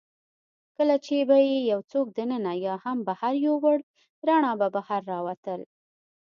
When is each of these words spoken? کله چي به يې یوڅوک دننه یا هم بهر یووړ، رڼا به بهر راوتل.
کله 0.77 0.95
چي 1.05 1.17
به 1.29 1.37
يې 1.49 1.57
یوڅوک 1.71 2.07
دننه 2.17 2.53
یا 2.65 2.75
هم 2.83 2.97
بهر 3.07 3.33
یووړ، 3.45 3.77
رڼا 4.27 4.51
به 4.59 4.67
بهر 4.75 5.01
راوتل. 5.11 5.61